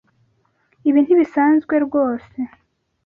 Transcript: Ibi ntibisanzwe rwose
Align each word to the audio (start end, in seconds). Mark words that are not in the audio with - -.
Ibi 0.89 0.99
ntibisanzwe 1.01 1.73
rwose 1.85 2.37